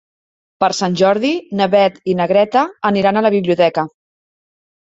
[0.63, 1.29] Per Sant Jordi
[1.59, 3.89] na Beth i na Greta aniran a la biblioteca.